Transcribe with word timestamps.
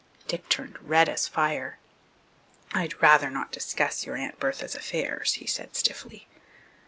Dick 0.27 0.49
turned 0.49 0.77
as 0.77 0.81
red 0.81 1.07
as 1.07 1.27
fire. 1.27 1.77
"I'd 2.73 3.03
rather 3.03 3.29
not 3.29 3.51
discuss 3.51 4.03
your 4.03 4.15
Aunt 4.15 4.39
Bertha's 4.39 4.73
affairs," 4.73 5.35
he 5.35 5.45
said 5.45 5.75
stiffly. 5.75 6.27